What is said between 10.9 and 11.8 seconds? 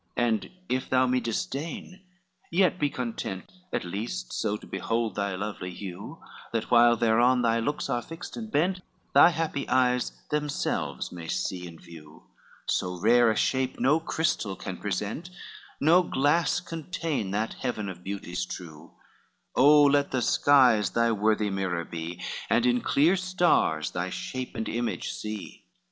may see and